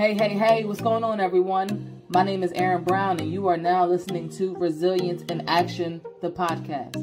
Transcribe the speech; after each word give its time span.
Hey, 0.00 0.14
hey, 0.14 0.30
hey, 0.30 0.64
what's 0.64 0.80
going 0.80 1.04
on, 1.04 1.20
everyone? 1.20 2.00
My 2.08 2.22
name 2.22 2.42
is 2.42 2.52
Erin 2.52 2.84
Brown, 2.84 3.20
and 3.20 3.30
you 3.30 3.48
are 3.48 3.58
now 3.58 3.84
listening 3.84 4.30
to 4.30 4.56
Resilience 4.56 5.20
in 5.30 5.46
Action, 5.46 6.00
the 6.22 6.30
podcast. 6.30 6.94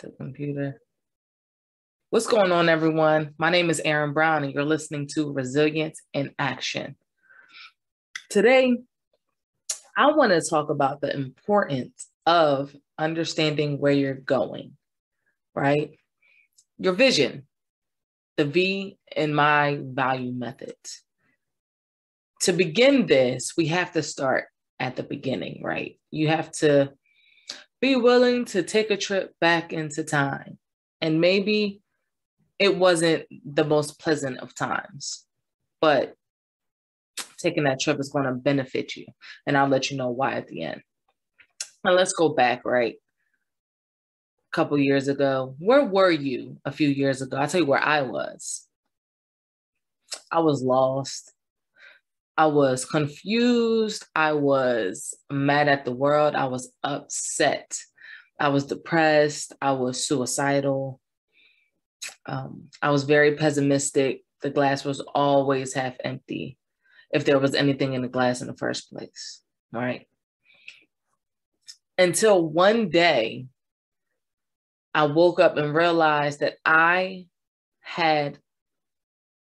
The 0.00 0.10
computer. 0.16 0.80
What's 2.10 2.28
going 2.28 2.52
on, 2.52 2.68
everyone? 2.68 3.34
My 3.36 3.50
name 3.50 3.68
is 3.68 3.80
Erin 3.84 4.12
Brown, 4.12 4.44
and 4.44 4.54
you're 4.54 4.64
listening 4.64 5.08
to 5.14 5.32
Resilience 5.32 6.00
in 6.14 6.32
Action. 6.38 6.94
Today, 8.30 8.76
I 9.96 10.12
want 10.12 10.30
to 10.30 10.40
talk 10.40 10.70
about 10.70 11.00
the 11.00 11.12
importance 11.12 12.06
of 12.26 12.76
understanding 12.96 13.80
where 13.80 13.90
you're 13.90 14.14
going, 14.14 14.76
right? 15.56 15.90
Your 16.78 16.92
vision, 16.92 17.48
the 18.36 18.44
V 18.44 18.98
in 19.14 19.34
my 19.34 19.78
value 19.82 20.32
method. 20.32 20.74
To 22.42 22.52
begin 22.52 23.06
this, 23.06 23.52
we 23.56 23.66
have 23.68 23.92
to 23.92 24.02
start 24.02 24.46
at 24.80 24.96
the 24.96 25.02
beginning, 25.02 25.62
right? 25.62 25.98
You 26.10 26.28
have 26.28 26.50
to 26.52 26.92
be 27.80 27.96
willing 27.96 28.44
to 28.46 28.62
take 28.62 28.90
a 28.90 28.96
trip 28.96 29.32
back 29.40 29.72
into 29.72 30.04
time. 30.04 30.58
And 31.00 31.20
maybe 31.20 31.80
it 32.58 32.76
wasn't 32.76 33.24
the 33.44 33.64
most 33.64 33.98
pleasant 33.98 34.38
of 34.38 34.54
times, 34.54 35.24
but 35.80 36.14
taking 37.38 37.64
that 37.64 37.80
trip 37.80 37.98
is 37.98 38.08
going 38.08 38.24
to 38.24 38.32
benefit 38.32 38.94
you. 38.94 39.06
And 39.46 39.56
I'll 39.56 39.68
let 39.68 39.90
you 39.90 39.96
know 39.96 40.10
why 40.10 40.34
at 40.34 40.46
the 40.46 40.62
end. 40.62 40.80
Now 41.84 41.92
let's 41.92 42.12
go 42.12 42.28
back, 42.28 42.64
right? 42.64 42.96
Couple 44.52 44.78
years 44.78 45.08
ago. 45.08 45.54
Where 45.58 45.84
were 45.84 46.10
you 46.10 46.58
a 46.64 46.72
few 46.72 46.88
years 46.88 47.22
ago? 47.22 47.38
I'll 47.38 47.48
tell 47.48 47.60
you 47.60 47.66
where 47.66 47.82
I 47.82 48.02
was. 48.02 48.66
I 50.30 50.40
was 50.40 50.62
lost. 50.62 51.32
I 52.36 52.46
was 52.46 52.84
confused. 52.84 54.04
I 54.14 54.32
was 54.32 55.14
mad 55.30 55.68
at 55.68 55.84
the 55.84 55.92
world. 55.92 56.34
I 56.34 56.46
was 56.46 56.72
upset. 56.82 57.78
I 58.38 58.48
was 58.48 58.66
depressed. 58.66 59.54
I 59.60 59.72
was 59.72 60.06
suicidal. 60.06 61.00
Um, 62.26 62.68
I 62.80 62.90
was 62.90 63.04
very 63.04 63.36
pessimistic. 63.36 64.24
The 64.42 64.50
glass 64.50 64.84
was 64.84 65.00
always 65.00 65.72
half 65.72 65.94
empty 66.04 66.58
if 67.10 67.24
there 67.24 67.38
was 67.38 67.54
anything 67.54 67.94
in 67.94 68.02
the 68.02 68.08
glass 68.08 68.40
in 68.40 68.48
the 68.48 68.56
first 68.56 68.90
place. 68.90 69.40
Right 69.72 70.06
until 71.98 72.46
one 72.46 72.88
day 72.88 73.46
I 74.94 75.06
woke 75.06 75.40
up 75.40 75.56
and 75.56 75.74
realized 75.74 76.40
that 76.40 76.56
I 76.64 77.26
had 77.80 78.38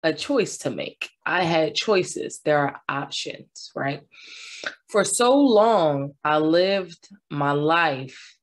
a 0.04 0.14
choice 0.14 0.58
to 0.60 0.70
make. 0.70 1.10
I 1.26 1.44
had 1.44 1.76
choices. 1.76 2.40
There 2.44 2.58
are 2.58 2.82
options, 2.90 3.72
right? 3.76 4.02
For 4.90 5.04
so 5.04 5.38
long, 5.38 6.14
I 6.24 6.38
lived 6.38 7.08
my 7.30 7.52
life 7.52 8.38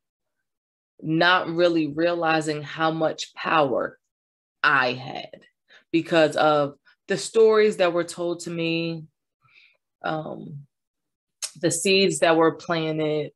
not 1.00 1.48
really 1.48 1.88
realizing 1.88 2.62
how 2.62 2.90
much 2.90 3.34
power 3.34 3.98
I 4.62 4.92
had 4.92 5.46
because 5.92 6.36
of 6.36 6.74
the 7.06 7.16
stories 7.16 7.78
that 7.78 7.92
were 7.92 8.04
told 8.04 8.40
to 8.40 8.50
me, 8.50 9.04
um, 10.02 10.66
the 11.60 11.70
seeds 11.70 12.20
that 12.20 12.36
were 12.36 12.54
planted, 12.54 13.32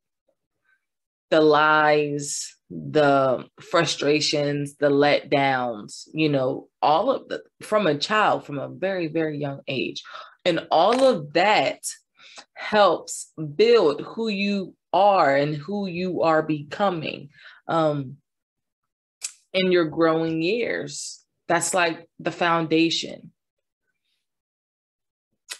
the 1.29 1.41
lies, 1.41 2.55
the 2.73 3.45
frustrations, 3.61 4.75
the 4.77 4.89
letdowns, 4.89 6.07
you 6.13 6.29
know, 6.29 6.69
all 6.81 7.11
of 7.11 7.27
the 7.27 7.43
from 7.61 7.85
a 7.85 7.97
child 7.97 8.45
from 8.45 8.57
a 8.57 8.69
very, 8.69 9.07
very 9.07 9.37
young 9.37 9.61
age. 9.67 10.03
And 10.45 10.67
all 10.71 11.03
of 11.03 11.33
that 11.33 11.79
helps 12.55 13.31
build 13.55 14.01
who 14.01 14.27
you 14.27 14.75
are 14.91 15.35
and 15.35 15.55
who 15.55 15.87
you 15.87 16.23
are 16.23 16.41
becoming 16.41 17.29
um, 17.67 18.17
in 19.53 19.71
your 19.71 19.85
growing 19.85 20.41
years. 20.41 21.23
That's 21.47 21.73
like 21.73 22.07
the 22.19 22.31
foundation. 22.31 23.31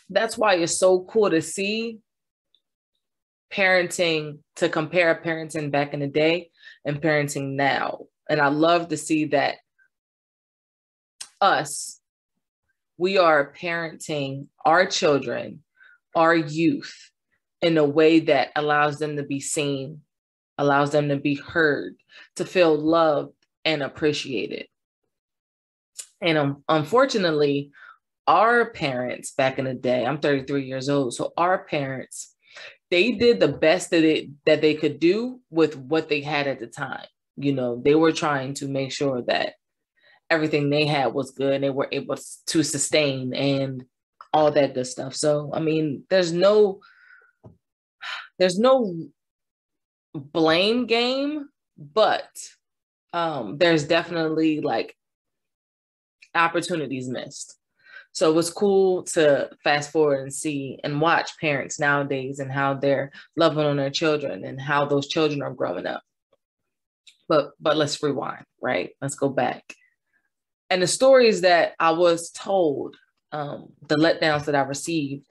That's 0.09 0.37
why 0.37 0.55
it's 0.55 0.77
so 0.79 1.01
cool 1.03 1.29
to 1.29 1.41
see 1.41 1.99
parenting 3.51 4.39
to 4.55 4.67
compare 4.67 5.21
parenting 5.23 5.69
back 5.69 5.93
in 5.93 5.99
the 5.99 6.07
day 6.07 6.49
and 6.85 7.01
parenting 7.01 7.55
now. 7.55 8.05
And 8.29 8.39
I 8.39 8.47
love 8.47 8.89
to 8.89 8.97
see 8.97 9.25
that 9.25 9.57
us, 11.41 11.99
we 12.97 13.17
are 13.17 13.53
parenting 13.53 14.47
our 14.65 14.85
children, 14.85 15.63
our 16.15 16.35
youth, 16.35 17.11
in 17.61 17.77
a 17.77 17.85
way 17.85 18.19
that 18.19 18.51
allows 18.55 18.99
them 18.99 19.15
to 19.17 19.23
be 19.23 19.39
seen, 19.39 20.01
allows 20.57 20.91
them 20.91 21.09
to 21.09 21.17
be 21.17 21.35
heard, 21.35 21.95
to 22.35 22.45
feel 22.45 22.77
loved 22.77 23.33
and 23.65 23.81
appreciated. 23.81 24.67
And 26.21 26.37
um, 26.37 26.63
unfortunately, 26.69 27.71
our 28.27 28.69
parents 28.69 29.31
back 29.31 29.59
in 29.59 29.65
the 29.65 29.73
day, 29.73 30.05
I'm 30.05 30.19
33 30.19 30.65
years 30.65 30.89
old, 30.89 31.13
so 31.13 31.33
our 31.35 31.65
parents 31.65 32.32
they 32.93 33.11
did 33.13 33.39
the 33.39 33.47
best 33.47 33.89
that 33.89 34.03
it 34.03 34.29
that 34.45 34.61
they 34.61 34.75
could 34.75 34.99
do 34.99 35.39
with 35.49 35.75
what 35.75 36.09
they 36.09 36.21
had 36.21 36.45
at 36.45 36.59
the 36.59 36.67
time. 36.67 37.07
You 37.35 37.51
know, 37.51 37.81
they 37.83 37.95
were 37.95 38.11
trying 38.11 38.53
to 38.55 38.67
make 38.67 38.91
sure 38.91 39.23
that 39.23 39.55
everything 40.29 40.69
they 40.69 40.85
had 40.85 41.07
was 41.07 41.31
good 41.31 41.53
and 41.53 41.63
they 41.63 41.71
were 41.71 41.87
able 41.91 42.17
to 42.45 42.63
sustain 42.63 43.33
and 43.33 43.83
all 44.31 44.51
that 44.51 44.75
good 44.75 44.85
stuff. 44.85 45.15
So, 45.15 45.49
I 45.51 45.59
mean, 45.59 46.03
there's 46.11 46.31
no 46.31 46.81
there's 48.37 48.59
no 48.59 48.95
blame 50.13 50.85
game, 50.85 51.49
but 51.75 52.29
um 53.11 53.57
there's 53.57 53.85
definitely 53.85 54.61
like 54.61 54.95
opportunities 56.35 57.09
missed. 57.09 57.57
So 58.13 58.29
it 58.29 58.35
was 58.35 58.51
cool 58.51 59.03
to 59.03 59.49
fast 59.63 59.91
forward 59.91 60.21
and 60.21 60.33
see 60.33 60.79
and 60.83 61.01
watch 61.01 61.31
parents 61.39 61.79
nowadays 61.79 62.39
and 62.39 62.51
how 62.51 62.75
they're 62.75 63.11
loving 63.35 63.65
on 63.65 63.77
their 63.77 63.89
children 63.89 64.45
and 64.45 64.61
how 64.61 64.85
those 64.85 65.07
children 65.07 65.41
are 65.41 65.53
growing 65.53 65.87
up. 65.87 66.03
But 67.27 67.51
but 67.59 67.75
let's 67.75 68.01
rewind, 68.03 68.45
right? 68.61 68.91
Let's 69.01 69.15
go 69.15 69.29
back. 69.29 69.63
And 70.69 70.81
the 70.81 70.87
stories 70.87 71.41
that 71.41 71.73
I 71.79 71.91
was 71.91 72.29
told, 72.31 72.95
um, 73.31 73.73
the 73.87 73.95
letdowns 73.95 74.45
that 74.45 74.55
I 74.55 74.61
received, 74.61 75.25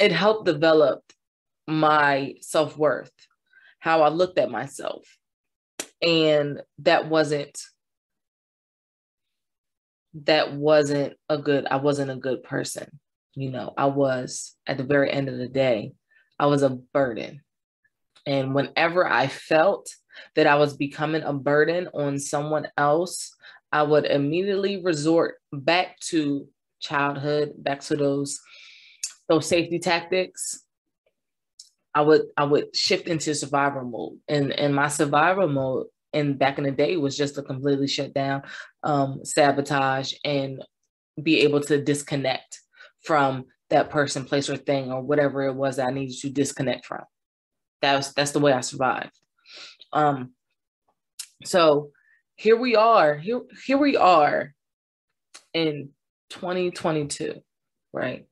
it 0.00 0.12
helped 0.12 0.46
develop 0.46 1.02
my 1.68 2.34
self-worth, 2.40 3.12
how 3.78 4.02
I 4.02 4.08
looked 4.08 4.38
at 4.38 4.50
myself. 4.50 5.04
And 6.02 6.62
that 6.78 7.08
wasn't 7.08 7.60
that 10.24 10.52
wasn't 10.54 11.14
a 11.28 11.38
good 11.38 11.66
i 11.70 11.76
wasn't 11.76 12.10
a 12.10 12.16
good 12.16 12.42
person. 12.42 12.88
You 13.34 13.50
know 13.50 13.72
i 13.76 13.86
was 13.86 14.56
at 14.66 14.78
the 14.78 14.84
very 14.84 15.12
end 15.12 15.28
of 15.28 15.38
the 15.38 15.48
day 15.48 15.92
i 16.38 16.46
was 16.46 16.62
a 16.62 16.70
burden. 16.70 17.42
And 18.26 18.54
whenever 18.54 19.06
i 19.06 19.26
felt 19.26 19.88
that 20.34 20.46
i 20.46 20.56
was 20.56 20.76
becoming 20.76 21.22
a 21.22 21.32
burden 21.32 21.88
on 21.94 22.18
someone 22.18 22.66
else 22.76 23.34
i 23.70 23.82
would 23.82 24.04
immediately 24.06 24.82
resort 24.82 25.36
back 25.52 25.98
to 26.00 26.48
childhood 26.80 27.52
back 27.56 27.80
to 27.80 27.96
those 27.96 28.40
those 29.28 29.46
safety 29.46 29.78
tactics. 29.78 30.64
I 31.94 32.02
would 32.02 32.22
i 32.36 32.44
would 32.44 32.74
shift 32.76 33.08
into 33.08 33.34
survival 33.34 33.84
mode. 33.84 34.18
And 34.28 34.52
and 34.52 34.74
my 34.74 34.88
survival 34.88 35.48
mode 35.48 35.86
and 36.12 36.38
back 36.38 36.58
in 36.58 36.64
the 36.64 36.70
day 36.70 36.96
was 36.96 37.16
just 37.16 37.34
to 37.34 37.42
completely 37.42 37.88
shut 37.88 38.14
down, 38.14 38.42
um, 38.82 39.20
sabotage, 39.24 40.14
and 40.24 40.62
be 41.22 41.40
able 41.40 41.60
to 41.60 41.82
disconnect 41.82 42.60
from 43.04 43.44
that 43.70 43.90
person, 43.90 44.24
place, 44.24 44.48
or 44.48 44.56
thing, 44.56 44.90
or 44.90 45.02
whatever 45.02 45.42
it 45.42 45.54
was 45.54 45.76
that 45.76 45.88
I 45.88 45.90
needed 45.90 46.18
to 46.20 46.30
disconnect 46.30 46.86
from. 46.86 47.02
That 47.82 47.96
was 47.96 48.12
that's 48.14 48.32
the 48.32 48.40
way 48.40 48.52
I 48.52 48.60
survived. 48.60 49.12
Um, 49.92 50.32
so 51.44 51.90
here 52.36 52.56
we 52.56 52.76
are. 52.76 53.16
Here 53.16 53.40
here 53.66 53.78
we 53.78 53.96
are 53.96 54.54
in 55.54 55.90
2022, 56.30 57.34
right? 57.92 58.26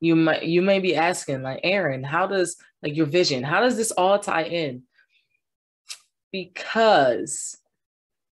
You 0.00 0.16
might 0.16 0.42
you 0.44 0.62
may 0.62 0.80
be 0.80 0.96
asking 0.96 1.42
like 1.42 1.60
Erin, 1.62 2.02
how 2.02 2.26
does 2.26 2.56
like 2.82 2.96
your 2.96 3.06
vision? 3.06 3.42
How 3.42 3.60
does 3.60 3.76
this 3.76 3.92
all 3.92 4.18
tie 4.18 4.44
in? 4.44 4.82
Because 6.36 7.56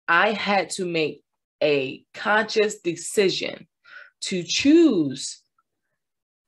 I 0.09 0.31
had 0.33 0.71
to 0.71 0.85
make 0.85 1.23
a 1.61 2.03
conscious 2.13 2.79
decision 2.79 3.65
to 4.23 4.44
choose 4.44 5.41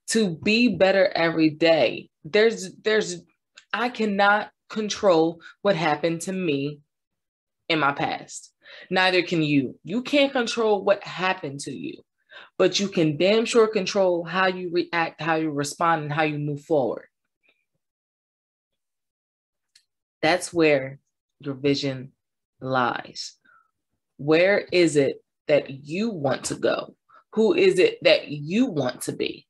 to 0.07 0.37
be 0.43 0.75
better 0.75 1.09
every 1.15 1.49
day. 1.49 2.09
There's 2.25 2.73
there's 2.83 3.21
I 3.73 3.87
cannot 3.87 4.51
control 4.69 5.39
what 5.61 5.77
happened 5.77 6.21
to 6.21 6.33
me 6.33 6.79
in 7.69 7.79
my 7.79 7.93
past. 7.93 8.51
Neither 8.89 9.21
can 9.21 9.41
you. 9.41 9.79
You 9.83 10.01
can't 10.01 10.33
control 10.33 10.83
what 10.83 11.03
happened 11.03 11.61
to 11.61 11.71
you, 11.71 12.01
but 12.57 12.81
you 12.81 12.89
can 12.89 13.15
damn 13.15 13.45
sure 13.45 13.67
control 13.67 14.25
how 14.25 14.47
you 14.47 14.71
react, 14.73 15.21
how 15.21 15.35
you 15.35 15.51
respond, 15.51 16.03
and 16.03 16.11
how 16.11 16.23
you 16.23 16.37
move 16.37 16.63
forward. 16.65 17.07
That's 20.21 20.51
where 20.51 20.99
your 21.45 21.55
vision 21.55 22.11
lies. 22.59 23.35
Where 24.17 24.67
is 24.71 24.95
it 24.95 25.23
that 25.47 25.69
you 25.69 26.09
want 26.09 26.45
to 26.45 26.55
go? 26.55 26.95
Who 27.33 27.53
is 27.53 27.79
it 27.79 27.99
that 28.03 28.29
you 28.29 28.67
want 28.67 29.01
to 29.01 29.11
be? 29.11 29.45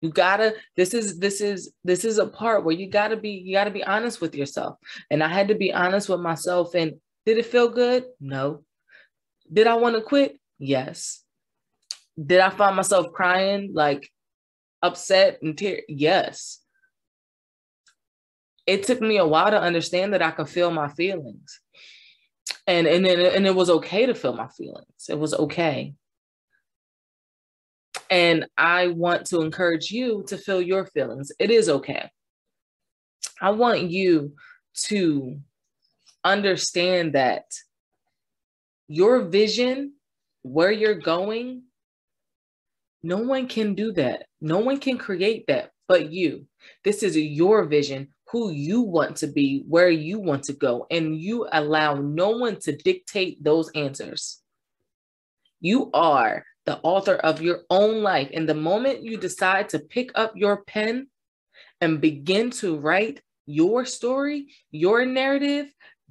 You 0.00 0.10
gotta, 0.10 0.54
this 0.76 0.94
is 0.94 1.18
this 1.18 1.40
is 1.40 1.72
this 1.84 2.04
is 2.04 2.18
a 2.18 2.26
part 2.26 2.64
where 2.64 2.74
you 2.74 2.88
gotta 2.88 3.16
be, 3.16 3.30
you 3.30 3.54
gotta 3.54 3.70
be 3.70 3.84
honest 3.84 4.20
with 4.20 4.34
yourself. 4.34 4.78
And 5.10 5.22
I 5.22 5.28
had 5.28 5.48
to 5.48 5.54
be 5.54 5.72
honest 5.72 6.08
with 6.08 6.20
myself. 6.20 6.74
And 6.74 6.94
did 7.26 7.36
it 7.36 7.46
feel 7.46 7.68
good? 7.68 8.04
No. 8.18 8.64
Did 9.52 9.66
I 9.66 9.74
want 9.74 9.96
to 9.96 10.02
quit? 10.02 10.38
Yes. 10.58 11.22
Did 12.24 12.40
I 12.40 12.50
find 12.50 12.76
myself 12.76 13.12
crying, 13.12 13.72
like 13.74 14.08
upset 14.82 15.40
and 15.42 15.56
tear? 15.56 15.82
Yes. 15.88 16.60
It 18.70 18.84
took 18.84 19.00
me 19.00 19.16
a 19.16 19.26
while 19.26 19.50
to 19.50 19.60
understand 19.60 20.14
that 20.14 20.22
I 20.22 20.30
could 20.30 20.48
feel 20.48 20.70
my 20.70 20.86
feelings. 20.86 21.58
And 22.68 22.86
and 22.86 23.04
then 23.04 23.18
and 23.18 23.44
it 23.44 23.54
was 23.54 23.68
okay 23.68 24.06
to 24.06 24.14
feel 24.14 24.32
my 24.32 24.46
feelings. 24.46 25.08
It 25.08 25.18
was 25.18 25.34
okay. 25.34 25.94
And 28.08 28.46
I 28.56 28.88
want 28.88 29.26
to 29.26 29.40
encourage 29.40 29.90
you 29.90 30.24
to 30.28 30.38
feel 30.38 30.62
your 30.62 30.86
feelings. 30.86 31.32
It 31.40 31.50
is 31.50 31.68
okay. 31.68 32.10
I 33.40 33.50
want 33.50 33.90
you 33.90 34.34
to 34.84 35.40
understand 36.22 37.14
that 37.14 37.46
your 38.86 39.22
vision, 39.22 39.94
where 40.42 40.70
you're 40.70 40.94
going, 40.94 41.64
no 43.02 43.18
one 43.18 43.48
can 43.48 43.74
do 43.74 43.90
that. 43.94 44.26
No 44.40 44.60
one 44.60 44.78
can 44.78 44.96
create 44.96 45.48
that 45.48 45.72
but 45.90 46.12
you. 46.12 46.46
This 46.84 47.02
is 47.02 47.16
your 47.16 47.64
vision, 47.64 48.10
who 48.30 48.50
you 48.50 48.80
want 48.82 49.16
to 49.16 49.26
be, 49.26 49.64
where 49.68 49.90
you 49.90 50.18
want 50.18 50.44
to 50.44 50.52
go, 50.52 50.86
and 50.90 51.16
you 51.16 51.48
allow 51.52 51.94
no 51.94 52.30
one 52.30 52.58
to 52.60 52.76
dictate 52.76 53.42
those 53.42 53.70
answers. 53.74 54.40
You 55.60 55.90
are 55.92 56.44
the 56.66 56.78
author 56.82 57.16
of 57.16 57.42
your 57.42 57.60
own 57.70 58.02
life. 58.02 58.30
And 58.32 58.48
the 58.48 58.54
moment 58.54 59.02
you 59.02 59.16
decide 59.16 59.70
to 59.70 59.78
pick 59.78 60.10
up 60.14 60.32
your 60.36 60.62
pen 60.64 61.08
and 61.80 62.00
begin 62.00 62.50
to 62.50 62.76
write 62.78 63.20
your 63.46 63.84
story, 63.84 64.48
your 64.70 65.04
narrative, 65.04 65.66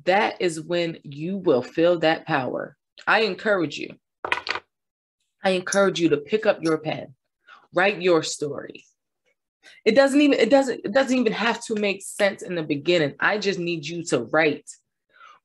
that 0.05 0.41
is 0.41 0.59
when 0.59 0.97
you 1.03 1.37
will 1.37 1.61
feel 1.61 1.99
that 1.99 2.25
power. 2.25 2.75
I 3.07 3.21
encourage 3.21 3.77
you. 3.77 3.95
I 5.43 5.51
encourage 5.51 5.99
you 5.99 6.09
to 6.09 6.17
pick 6.17 6.45
up 6.45 6.61
your 6.61 6.79
pen, 6.79 7.15
write 7.73 8.01
your 8.01 8.23
story. 8.23 8.83
It 9.85 9.95
doesn't 9.95 10.21
even 10.21 10.39
it 10.39 10.49
doesn't 10.49 10.81
it 10.83 10.93
doesn't 10.93 11.17
even 11.17 11.33
have 11.33 11.63
to 11.65 11.75
make 11.75 12.01
sense 12.01 12.41
in 12.41 12.55
the 12.55 12.63
beginning. 12.63 13.15
I 13.19 13.37
just 13.37 13.59
need 13.59 13.85
you 13.85 14.03
to 14.05 14.23
write. 14.31 14.69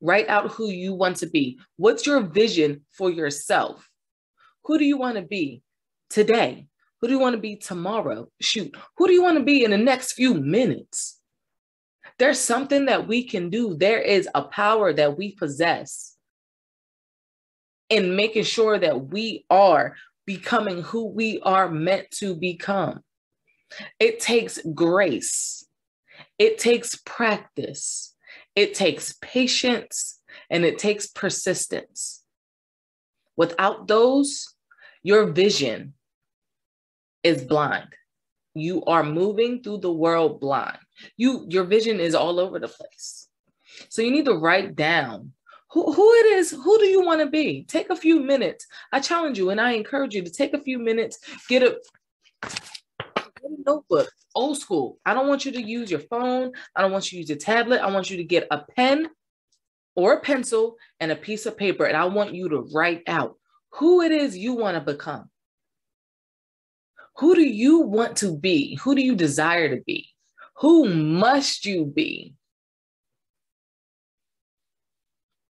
Write 0.00 0.28
out 0.28 0.52
who 0.52 0.70
you 0.70 0.92
want 0.92 1.16
to 1.18 1.26
be. 1.26 1.58
What's 1.76 2.06
your 2.06 2.20
vision 2.20 2.82
for 2.92 3.10
yourself? 3.10 3.88
Who 4.64 4.78
do 4.78 4.84
you 4.84 4.96
want 4.96 5.16
to 5.16 5.22
be 5.22 5.62
today? 6.10 6.66
Who 7.00 7.08
do 7.08 7.14
you 7.14 7.20
want 7.20 7.34
to 7.34 7.40
be 7.40 7.56
tomorrow? 7.56 8.28
Shoot, 8.40 8.74
who 8.96 9.06
do 9.06 9.12
you 9.12 9.22
want 9.22 9.38
to 9.38 9.44
be 9.44 9.64
in 9.64 9.70
the 9.70 9.78
next 9.78 10.12
few 10.12 10.34
minutes? 10.34 11.20
There's 12.18 12.40
something 12.40 12.86
that 12.86 13.08
we 13.08 13.24
can 13.24 13.50
do. 13.50 13.76
There 13.76 14.00
is 14.00 14.28
a 14.34 14.42
power 14.42 14.92
that 14.92 15.18
we 15.18 15.32
possess 15.32 16.16
in 17.90 18.16
making 18.16 18.44
sure 18.44 18.78
that 18.78 19.08
we 19.08 19.44
are 19.50 19.96
becoming 20.26 20.82
who 20.82 21.06
we 21.06 21.40
are 21.40 21.68
meant 21.68 22.10
to 22.12 22.34
become. 22.34 23.02
It 23.98 24.20
takes 24.20 24.58
grace, 24.74 25.66
it 26.38 26.58
takes 26.58 26.96
practice, 27.04 28.14
it 28.54 28.74
takes 28.74 29.14
patience, 29.20 30.20
and 30.50 30.64
it 30.64 30.78
takes 30.78 31.06
persistence. 31.06 32.22
Without 33.36 33.88
those, 33.88 34.54
your 35.02 35.26
vision 35.32 35.94
is 37.22 37.42
blind. 37.42 37.88
You 38.54 38.84
are 38.84 39.02
moving 39.02 39.62
through 39.62 39.78
the 39.78 39.92
world 39.92 40.40
blind. 40.40 40.78
You 41.16 41.46
your 41.48 41.64
vision 41.64 41.98
is 41.98 42.14
all 42.14 42.38
over 42.38 42.58
the 42.58 42.68
place. 42.68 43.28
So 43.88 44.02
you 44.02 44.12
need 44.12 44.26
to 44.26 44.34
write 44.34 44.76
down 44.76 45.32
who, 45.74 45.92
who 45.92 46.12
it 46.14 46.26
is, 46.36 46.52
who 46.52 46.78
do 46.78 46.84
you 46.84 47.04
want 47.04 47.20
to 47.20 47.26
be? 47.26 47.64
Take 47.64 47.90
a 47.90 47.96
few 47.96 48.20
minutes. 48.20 48.64
I 48.92 49.00
challenge 49.00 49.38
you 49.38 49.50
and 49.50 49.60
I 49.60 49.72
encourage 49.72 50.14
you 50.14 50.22
to 50.22 50.30
take 50.30 50.54
a 50.54 50.62
few 50.62 50.78
minutes, 50.78 51.18
get 51.48 51.64
a, 51.64 51.78
a 53.44 53.70
notebook, 53.70 54.10
old 54.34 54.58
school. 54.58 54.98
I 55.04 55.14
don't 55.14 55.28
want 55.28 55.44
you 55.44 55.52
to 55.52 55.62
use 55.62 55.90
your 55.90 56.00
phone. 56.00 56.52
I 56.74 56.82
don't 56.82 56.92
want 56.92 57.12
you 57.12 57.16
to 57.16 57.20
use 57.20 57.30
a 57.30 57.36
tablet. 57.36 57.80
I 57.80 57.90
want 57.90 58.10
you 58.10 58.16
to 58.16 58.24
get 58.24 58.46
a 58.50 58.62
pen 58.76 59.08
or 59.94 60.14
a 60.14 60.20
pencil 60.20 60.76
and 61.00 61.12
a 61.12 61.16
piece 61.16 61.46
of 61.46 61.56
paper. 61.56 61.84
And 61.84 61.96
I 61.96 62.04
want 62.06 62.34
you 62.34 62.48
to 62.48 62.68
write 62.72 63.02
out 63.06 63.36
who 63.70 64.02
it 64.02 64.12
is 64.12 64.36
you 64.36 64.54
want 64.54 64.76
to 64.76 64.92
become. 64.92 65.30
Who 67.16 67.34
do 67.34 67.42
you 67.42 67.80
want 67.80 68.16
to 68.18 68.36
be? 68.36 68.76
Who 68.82 68.94
do 68.94 69.02
you 69.02 69.14
desire 69.14 69.74
to 69.74 69.82
be? 69.84 70.08
Who 70.58 70.88
must 70.88 71.64
you 71.64 71.84
be? 71.84 72.34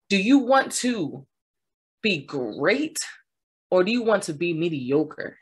Do 0.08 0.16
you 0.16 0.38
want 0.38 0.72
to 0.72 1.26
be 2.02 2.18
great 2.18 2.98
or 3.70 3.84
do 3.84 3.92
you 3.92 4.02
want 4.02 4.24
to 4.24 4.32
be 4.32 4.54
mediocre? 4.54 5.36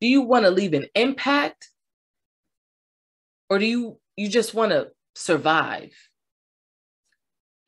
Do 0.00 0.06
you 0.06 0.22
want 0.22 0.44
to 0.44 0.50
leave 0.50 0.74
an 0.74 0.86
impact 0.94 1.70
or 3.48 3.58
do 3.58 3.66
you 3.66 3.98
you 4.16 4.28
just 4.28 4.54
want 4.54 4.72
to 4.72 4.88
survive? 5.14 5.92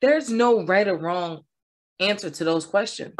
There's 0.01 0.29
no 0.29 0.65
right 0.65 0.87
or 0.87 0.97
wrong 0.97 1.43
answer 1.99 2.29
to 2.29 2.43
those 2.43 2.65
questions. 2.65 3.15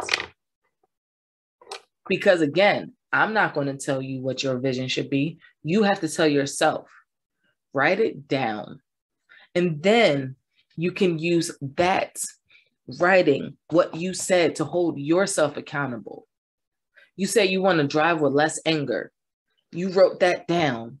Because 2.08 2.40
again, 2.40 2.92
I'm 3.12 3.34
not 3.34 3.54
going 3.54 3.66
to 3.66 3.76
tell 3.76 4.00
you 4.00 4.20
what 4.20 4.42
your 4.42 4.58
vision 4.58 4.88
should 4.88 5.10
be. 5.10 5.38
You 5.62 5.82
have 5.82 6.00
to 6.00 6.08
tell 6.08 6.28
yourself. 6.28 6.88
Write 7.72 8.00
it 8.00 8.28
down. 8.28 8.80
And 9.54 9.82
then 9.82 10.36
you 10.76 10.92
can 10.92 11.18
use 11.18 11.50
that 11.76 12.16
writing, 13.00 13.56
what 13.70 13.94
you 13.94 14.14
said, 14.14 14.56
to 14.56 14.64
hold 14.64 14.98
yourself 14.98 15.56
accountable. 15.56 16.27
You 17.18 17.26
say 17.26 17.44
you 17.44 17.60
want 17.60 17.80
to 17.80 17.86
drive 17.86 18.22
with 18.22 18.32
less 18.32 18.58
anger. 18.64 19.12
You 19.72 19.90
wrote 19.90 20.20
that 20.20 20.48
down, 20.48 21.00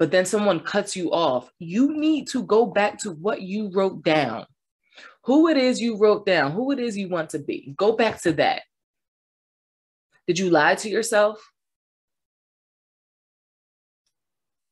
but 0.00 0.10
then 0.10 0.24
someone 0.24 0.58
cuts 0.58 0.96
you 0.96 1.12
off. 1.12 1.48
You 1.60 1.96
need 1.96 2.26
to 2.30 2.42
go 2.42 2.66
back 2.66 2.98
to 3.02 3.12
what 3.12 3.42
you 3.42 3.70
wrote 3.72 4.02
down 4.02 4.46
who 5.28 5.48
it 5.48 5.58
is 5.58 5.78
you 5.78 5.98
wrote 5.98 6.24
down, 6.24 6.52
who 6.52 6.72
it 6.72 6.78
is 6.78 6.96
you 6.96 7.06
want 7.06 7.28
to 7.28 7.38
be. 7.38 7.74
Go 7.76 7.92
back 7.92 8.22
to 8.22 8.32
that. 8.32 8.62
Did 10.26 10.38
you 10.38 10.48
lie 10.48 10.74
to 10.76 10.88
yourself? 10.88 11.38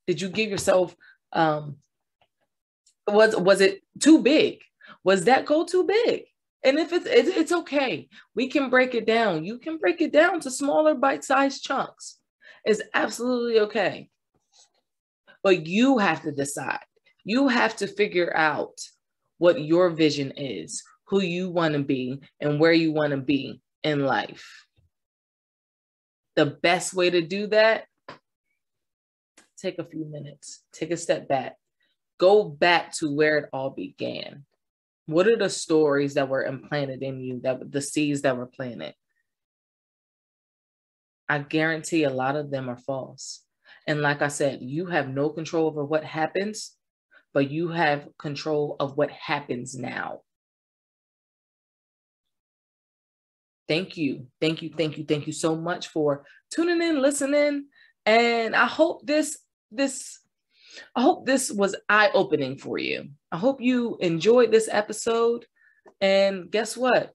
Did 0.07 0.23
you 0.23 0.31
give 0.31 0.49
yourself 0.49 0.97
um 1.33 1.77
was 3.07 3.37
was 3.37 3.61
it 3.61 3.83
too 4.01 4.23
big? 4.23 4.63
Was 5.05 5.25
that 5.25 5.45
goal 5.45 5.67
too 5.67 5.85
big? 5.85 6.25
And 6.67 6.81
if 6.81 6.93
it's 6.93 7.07
it's 7.07 7.53
okay, 7.53 8.09
we 8.35 8.49
can 8.49 8.71
break 8.71 8.97
it 8.97 9.07
down. 9.07 9.45
You 9.45 9.59
can 9.59 9.79
break 9.79 10.01
it 10.01 10.13
down 10.13 10.41
to 10.41 10.51
smaller 10.51 10.97
bite-sized 10.97 11.63
chunks. 11.63 12.19
It's 12.65 12.83
absolutely 12.93 13.61
okay. 13.61 14.11
But 15.45 15.65
you 15.69 15.99
have 15.99 16.23
to 16.23 16.33
decide. 16.33 16.81
You 17.23 17.47
have 17.47 17.77
to 17.77 17.87
figure 17.87 18.37
out 18.37 18.81
what 19.39 19.63
your 19.63 19.91
vision 19.91 20.33
is, 20.37 20.83
who 21.05 21.23
you 21.23 21.51
want 21.51 21.75
to 21.75 21.85
be, 21.85 22.21
and 22.41 22.59
where 22.59 22.73
you 22.73 22.91
want 22.91 23.13
to 23.13 23.19
be 23.19 23.61
in 23.85 24.05
life. 24.05 24.67
The 26.35 26.47
best 26.47 26.95
way 26.95 27.11
to 27.11 27.23
do 27.23 27.47
that, 27.47 27.85
take 29.57 29.79
a 29.79 29.85
few 29.85 30.05
minutes, 30.05 30.65
take 30.73 30.91
a 30.91 30.97
step 30.97 31.29
back, 31.29 31.55
go 32.19 32.43
back 32.43 32.93
to 32.97 33.15
where 33.15 33.39
it 33.39 33.51
all 33.53 33.71
began. 33.71 34.45
What 35.07 35.29
are 35.29 35.37
the 35.37 35.51
stories 35.51 36.15
that 36.15 36.29
were 36.29 36.45
implanted 36.45 37.03
in 37.03 37.21
you, 37.21 37.41
that 37.43 37.71
the 37.71 37.81
seeds 37.81 38.23
that 38.23 38.37
were 38.37 38.47
planted? 38.47 38.95
I 41.29 41.39
guarantee 41.39 42.05
a 42.05 42.11
lot 42.11 42.37
of 42.37 42.51
them 42.51 42.69
are 42.69 42.77
false. 42.77 43.43
And 43.87 44.01
like 44.01 44.23
I 44.23 44.29
said, 44.29 44.61
you 44.63 44.87
have 44.87 45.09
no 45.09 45.31
control 45.31 45.67
over 45.67 45.85
what 45.85 46.05
happens 46.05 46.77
but 47.37 47.51
you 47.51 47.69
have 47.69 48.09
control 48.19 48.77
of 48.81 48.97
what 48.97 49.11
happens 49.11 49.75
now. 49.77 50.21
Thank 53.69 53.99
you. 53.99 54.29
Thank 54.41 54.63
you. 54.63 54.71
Thank 54.75 54.97
you. 54.97 55.05
Thank 55.05 55.27
you 55.27 55.35
so 55.35 55.55
much 55.55 55.89
for 55.89 56.25
tuning 56.51 56.81
in, 56.81 57.03
listening. 57.03 57.67
And 58.07 58.57
I 58.57 58.65
hope 58.65 59.07
this, 59.07 59.37
this, 59.71 60.19
I 60.95 61.03
hope 61.03 61.27
this 61.27 61.51
was 61.51 61.77
eye-opening 61.89 62.59
for 62.59 62.79
you. 62.79 63.09
I 63.33 63.39
hope 63.39 63.61
you 63.61 63.97
enjoyed 64.01 64.51
this 64.51 64.69
episode. 64.71 65.47
And 66.01 66.51
guess 66.51 66.77
what? 66.77 67.13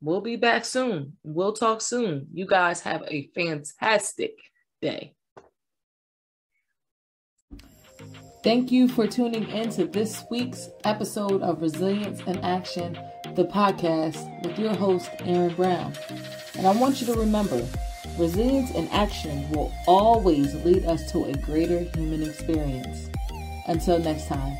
We'll 0.00 0.20
be 0.20 0.36
back 0.36 0.64
soon. 0.64 1.16
We'll 1.22 1.52
talk 1.52 1.80
soon. 1.80 2.28
You 2.32 2.46
guys 2.46 2.80
have 2.82 3.02
a 3.08 3.28
fantastic 3.34 4.34
day. 4.80 5.14
Thank 8.44 8.70
you 8.70 8.86
for 8.86 9.08
tuning 9.08 9.48
in 9.50 9.68
to 9.70 9.84
this 9.86 10.24
week's 10.30 10.68
episode 10.84 11.42
of 11.42 11.60
Resilience 11.60 12.20
in 12.20 12.38
Action, 12.38 12.96
the 13.34 13.44
podcast 13.44 14.46
with 14.46 14.58
your 14.58 14.74
host, 14.74 15.10
Erin 15.20 15.54
Brown. 15.54 15.92
And 16.54 16.66
I 16.66 16.72
want 16.72 17.00
you 17.00 17.06
to 17.08 17.18
remember 17.18 17.66
resilience 18.18 18.70
in 18.72 18.88
action 18.88 19.48
will 19.50 19.72
always 19.86 20.54
lead 20.64 20.84
us 20.84 21.10
to 21.12 21.24
a 21.24 21.32
greater 21.34 21.80
human 21.96 22.22
experience. 22.22 23.08
Until 23.66 23.98
next 23.98 24.26
time. 24.26 24.56